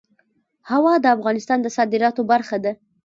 [0.71, 2.71] هوا د افغانستان د صادراتو برخه ده.